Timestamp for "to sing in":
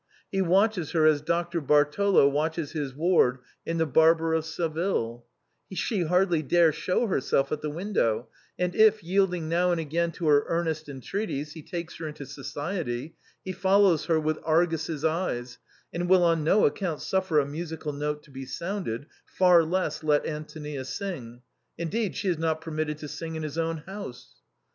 22.97-23.43